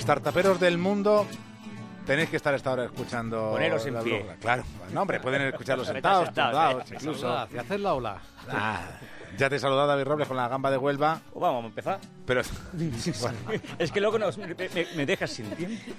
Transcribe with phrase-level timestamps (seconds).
[0.00, 1.26] Startuperos del mundo,
[2.06, 3.50] tenéis que estar esta hora escuchando.
[3.52, 4.14] Poneros en la pie.
[4.18, 4.36] brújula.
[4.40, 6.94] Claro, no, hombre, pueden escucharlos sentados, sentados, tumbados, eh.
[6.96, 7.48] incluso.
[7.54, 8.18] ¿y haces la ola?
[8.50, 8.80] Ah,
[9.38, 11.98] ya te he saludado David Robles con la gamba de Huelva, Pues vamos a empezar.
[12.26, 12.42] pero
[13.78, 15.92] Es que luego nos- me, me- me dejas sin tiempo.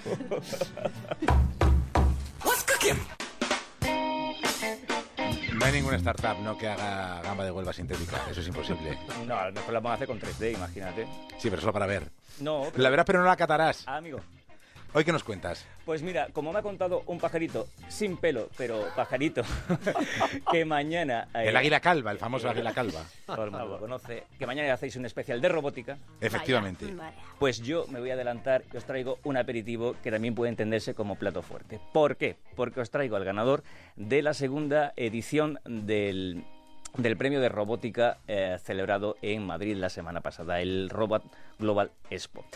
[5.66, 8.20] Hay ninguna startup no que haga gamba de Huelva sintética.
[8.30, 8.96] Eso es imposible.
[9.26, 11.06] No, a lo mejor la vamos a hacer con 3D, imagínate.
[11.38, 12.08] Sí, pero solo para ver.
[12.40, 13.82] No, La verás, pero no la catarás.
[13.86, 14.20] Ah, amigo.
[14.96, 15.66] Hoy qué nos cuentas.
[15.84, 19.42] Pues mira, como me ha contado un pajarito sin pelo, pero pajarito,
[20.50, 21.28] que mañana...
[21.34, 23.04] eh, El águila calva, el famoso águila calva.
[23.26, 26.86] todo el mundo lo conoce, que mañana hacéis un especial de robótica, Efectivamente.
[27.38, 30.94] Pues yo me voy a adelantar y os traigo un aperitivo que también puede entenderse
[30.94, 31.78] como plato fuerte.
[31.92, 32.36] ¿Por qué?
[32.54, 33.64] Porque os traigo al ganador
[33.96, 36.42] de la segunda edición del,
[36.96, 41.22] del premio de robótica eh, celebrado en Madrid la semana pasada, el Robot
[41.58, 42.46] Global Expo.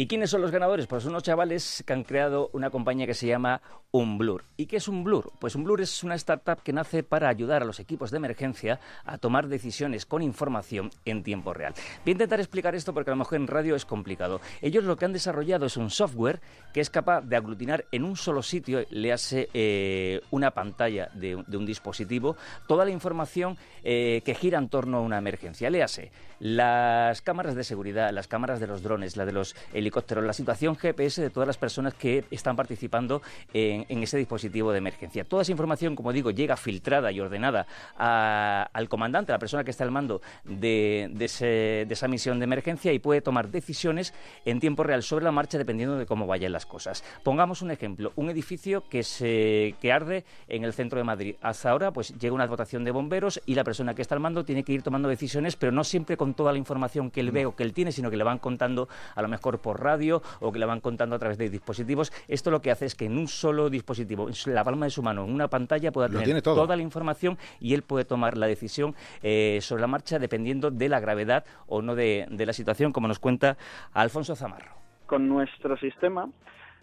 [0.00, 0.86] ¿Y quiénes son los ganadores?
[0.86, 4.44] Pues unos chavales que han creado una compañía que se llama Unblur.
[4.56, 5.30] ¿Y qué es Unblur?
[5.38, 9.18] Pues Unblur es una startup que nace para ayudar a los equipos de emergencia a
[9.18, 11.74] tomar decisiones con información en tiempo real.
[12.04, 14.40] Voy a intentar explicar esto porque a lo mejor en radio es complicado.
[14.62, 16.40] Ellos lo que han desarrollado es un software
[16.72, 21.36] que es capaz de aglutinar en un solo sitio, le hace eh, una pantalla de,
[21.36, 25.68] un dispositivo, toda la información eh, que gira en torno a una emergencia.
[25.68, 29.89] Le hace las cámaras de seguridad, las cámaras de los drones, la de los helicópteros,
[29.90, 34.78] la situación GPS de todas las personas que están participando en, en ese dispositivo de
[34.78, 35.24] emergencia.
[35.24, 39.64] Toda esa información, como digo, llega filtrada y ordenada a- al comandante, a la persona
[39.64, 43.48] que está al mando de, de ese- de esa misión de emergencia y puede tomar
[43.48, 47.04] decisiones en tiempo real sobre la marcha dependiendo de cómo vayan las cosas.
[47.22, 51.36] Pongamos un ejemplo, un edificio que, se, que arde en el centro de Madrid.
[51.42, 54.44] Hasta ahora pues llega una dotación de bomberos y la persona que está al mando
[54.44, 57.46] tiene que ir tomando decisiones, pero no siempre con toda la información que él ve
[57.46, 60.52] o que él tiene, sino que le van contando a lo mejor por radio o
[60.52, 62.12] que le van contando a través de dispositivos.
[62.28, 65.02] Esto lo que hace es que en un solo dispositivo, en la palma de su
[65.02, 68.94] mano, en una pantalla, pueda tener toda la información y él puede tomar la decisión
[69.22, 73.08] eh, sobre la marcha dependiendo de la gravedad o no de, de la situación, como
[73.08, 73.56] nos cuenta
[73.92, 74.74] Alfonso Zamarro.
[75.06, 76.28] con nuestro sistema,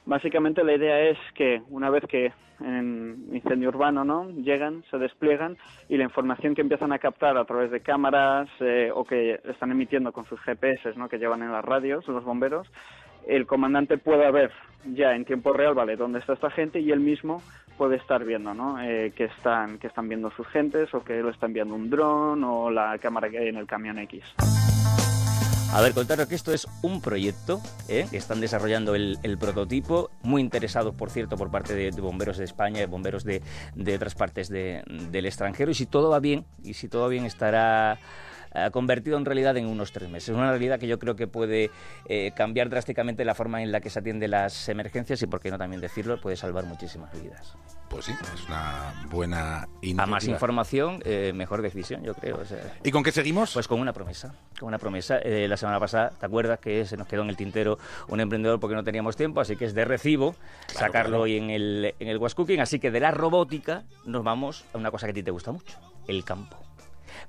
[0.08, 5.58] básicamente la idea es que una vez que en incendio urbano no llegan, se despliegan
[5.90, 9.72] y la información que empiezan a captar a través de cámaras eh, o que están
[9.72, 11.08] emitiendo con sus GPS ¿no?
[11.08, 12.68] que llevan en las radios los bomberos,
[13.28, 14.52] el comandante pueda ver
[14.86, 17.44] ya en tiempo real, vale, dónde está esta gente y él mismo
[17.78, 18.82] puede estar viendo, ¿no?
[18.82, 22.44] Eh, que están que están viendo sus gentes o que lo está enviando un dron
[22.44, 24.24] o la cámara que hay en el camión X.
[25.74, 28.08] A ver, contaros que esto es un proyecto ¿eh?
[28.10, 32.46] que están desarrollando el, el prototipo, muy interesados, por cierto, por parte de, bomberos de
[32.46, 33.44] España, de bomberos de,
[33.76, 35.70] de otras partes de- del extranjero.
[35.70, 38.00] Y si todo va bien, y si todo va bien, estará
[38.54, 40.36] eh, convertido en realidad en unos tres meses.
[40.36, 41.72] Una realidad que yo creo que puede
[42.08, 45.52] eh, cambiar drásticamente la forma en la que se atienden las emergencias y, por qué
[45.52, 47.56] no también decirlo, puede salvar muchísimas vidas.
[47.90, 50.06] Pues sí, es una buena A iniciativa.
[50.06, 52.38] más información, eh, mejor decisión, yo creo.
[52.42, 52.76] o sea.
[52.84, 53.54] ¿Y con qué seguimos?
[53.54, 55.20] Pues con una promesa, con una promesa.
[55.20, 57.78] Eh, la semana pasada, ¿te acuerdas que se nos quedó en el tintero
[58.10, 59.40] un emprendedor porque no teníamos tiempo?
[59.40, 60.36] Así que es de recibo
[60.68, 61.24] sacarlo claro.
[61.24, 62.60] hoy en el, en el Was Cooking.
[62.60, 65.54] Así que de la robótica nos vamos a una cosa que a ti te gusta
[65.54, 66.58] mucho, el campo.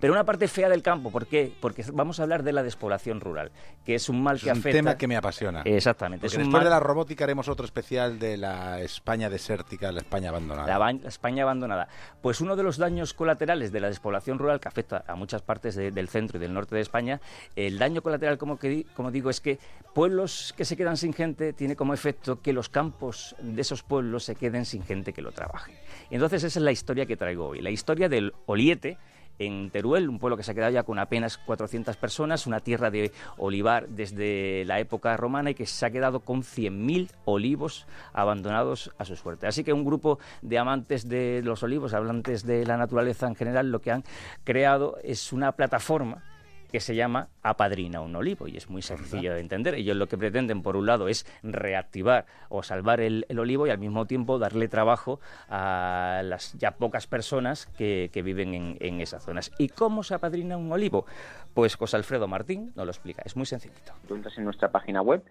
[0.00, 1.52] Pero una parte fea del campo, ¿por qué?
[1.60, 3.50] Porque vamos a hablar de la despoblación rural,
[3.84, 4.78] que es un mal es que un afecta...
[4.78, 5.62] tema que me apasiona.
[5.62, 6.26] Exactamente.
[6.28, 9.98] Es un después mal- de la robótica haremos otro especial de la España desértica, la
[10.00, 10.68] España abandonada.
[10.68, 11.88] La, ba- la España abandonada.
[12.22, 15.74] Pues uno de los daños colaterales de la despoblación rural que afecta a muchas partes
[15.74, 17.20] de- del centro y del norte de España,
[17.56, 19.58] el daño colateral, como, que como digo, es que
[19.94, 24.22] pueblos que se quedan sin gente tiene como efecto que los campos de esos pueblos
[24.24, 25.72] se queden sin gente que lo trabaje.
[26.10, 27.60] Entonces esa es la historia que traigo hoy.
[27.60, 28.96] La historia del Oliete,
[29.38, 32.90] en Teruel, un pueblo que se ha quedado ya con apenas 400 personas, una tierra
[32.90, 38.92] de olivar desde la época romana y que se ha quedado con 100.000 olivos abandonados
[38.98, 39.46] a su suerte.
[39.46, 43.70] Así que un grupo de amantes de los olivos, hablantes de la naturaleza en general,
[43.70, 44.04] lo que han
[44.44, 46.22] creado es una plataforma
[46.70, 49.74] que se llama Apadrina un olivo y es muy sencillo de entender.
[49.74, 53.70] Ellos lo que pretenden, por un lado, es reactivar o salvar el, el olivo y
[53.70, 59.00] al mismo tiempo darle trabajo a las ya pocas personas que, que viven en, en
[59.00, 59.50] esas zonas.
[59.58, 61.06] ¿Y cómo se apadrina un olivo?
[61.54, 63.22] Pues José Alfredo Martín nos lo explica.
[63.24, 63.92] Es muy sencillito.
[64.06, 65.24] Tú entras en nuestra página web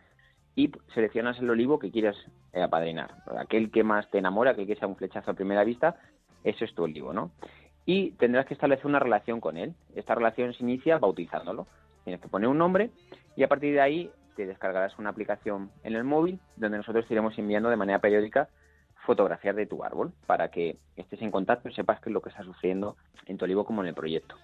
[0.56, 2.16] y seleccionas el olivo que quieras
[2.52, 3.14] eh, apadrinar.
[3.38, 5.98] Aquel que más te enamora, aquel que sea un flechazo a primera vista,
[6.44, 7.32] ese es tu olivo, ¿no?
[7.88, 9.74] Y tendrás que establecer una relación con él.
[9.96, 11.68] Esta relación se inicia bautizándolo.
[12.04, 12.92] Tienes que poner un nombre
[13.38, 17.38] y a partir de ahí te descargarás una aplicación en el móvil donde nosotros iremos
[17.40, 18.50] enviando de manera periódica
[19.06, 22.30] fotografías de tu árbol para que estés en contacto y sepas qué es lo que
[22.30, 24.36] está sucediendo en tu olivo como en el proyecto.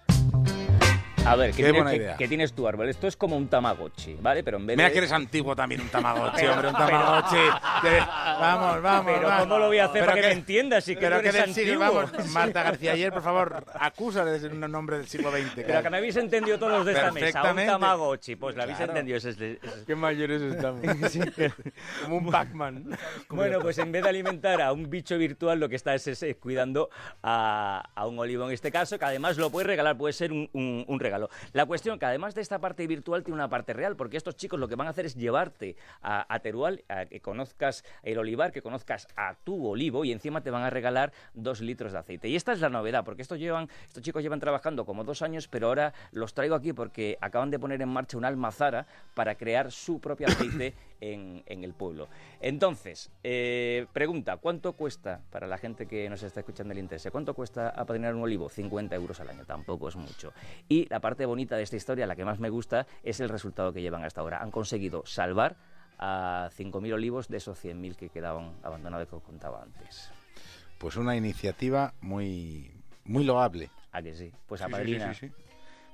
[1.26, 2.16] A ver, ¿qué, tienes, idea.
[2.18, 2.86] qué tienes tu árbol?
[2.90, 4.44] Esto es como un Tamagotchi, ¿vale?
[4.44, 4.92] Pero en vez Mira de...
[4.92, 7.36] que eres antiguo también, un Tamagotchi, hombre, un Tamagotchi.
[8.40, 9.12] Vamos, vamos.
[9.14, 9.42] Pero vamos.
[9.46, 10.84] ¿cómo lo voy a hacer Pero para que, me entiendas?
[10.84, 11.78] Si que Pero tú que eres antiguo.
[11.78, 15.54] vamos, Marta García ayer, por favor, acusa de ser un nombre del siglo XX.
[15.66, 17.42] Pero que me habéis entendido todos los de esta mesa.
[17.54, 17.56] Un.
[17.66, 18.36] Tamagotchi.
[18.36, 18.92] Pues lo habéis Claro.
[18.92, 19.16] entendido.
[19.16, 20.82] es- es- Qué mayores estamos.
[22.04, 22.98] Como un Pac-Man.
[23.30, 26.36] Bueno, pues en vez de alimentar a un bicho virtual, lo que está es, es
[26.36, 26.90] cuidando
[27.22, 30.50] a, a un olivo en este caso, que además lo puedes regalar, puede ser un,
[30.52, 31.13] un- un regalo.
[31.52, 34.58] La cuestión que además de esta parte virtual tiene una parte real, porque estos chicos
[34.58, 38.52] lo que van a hacer es llevarte a, a Teruel, a que conozcas el olivar,
[38.52, 42.28] que conozcas a tu olivo y encima te van a regalar dos litros de aceite.
[42.28, 45.48] Y esta es la novedad, porque estos, llevan, estos chicos llevan trabajando como dos años,
[45.48, 49.70] pero ahora los traigo aquí porque acaban de poner en marcha una almazara para crear
[49.70, 52.08] su propio aceite en, en el pueblo.
[52.40, 57.08] Entonces, eh, pregunta, ¿cuánto cuesta para la gente que nos está escuchando el interés?
[57.10, 58.48] ¿Cuánto cuesta apadrinar un olivo?
[58.48, 60.32] 50 euros al año, tampoco es mucho.
[60.68, 63.74] Y la parte bonita de esta historia, la que más me gusta, es el resultado
[63.74, 64.38] que llevan hasta ahora.
[64.40, 65.54] Han conseguido salvar
[65.98, 70.10] a 5.000 olivos de esos 100.000 que quedaban abandonados que os contaba antes.
[70.78, 72.72] Pues una iniciativa muy,
[73.04, 73.68] muy loable.
[73.92, 74.32] ¿A que sí?
[74.46, 75.32] Pues sí, sí, sí.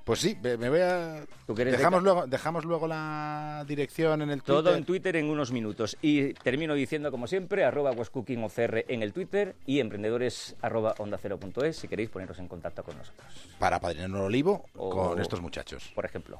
[0.03, 1.23] Pues sí, me me voy a...
[1.45, 4.63] ¿Tú de Dejamos ca- luego, dejamos luego la dirección en el Twitter.
[4.63, 5.95] Todo en Twitter en unos minutos.
[6.01, 11.37] Y termino diciendo, como siempre, arroba wascookingocr en el Twitter y emprendedores arroba onda cero
[11.39, 13.27] punto es si queréis poneros en contacto con nosotros,
[13.59, 15.91] Para padrinar un olivo O- con estos muchachos.
[15.93, 16.39] por ejemplo.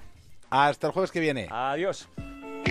[0.49, 1.47] Hasta el jueves que viene.
[1.49, 2.09] Adiós.